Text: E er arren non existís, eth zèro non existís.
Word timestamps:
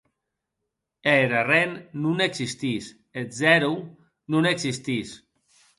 E 1.11 1.13
er 1.25 1.31
arren 1.41 1.71
non 2.01 2.17
existís, 2.29 2.85
eth 3.19 3.33
zèro 3.41 3.73
non 4.31 4.43
existís. 4.53 5.09